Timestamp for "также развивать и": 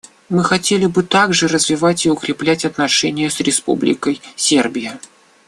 1.03-2.09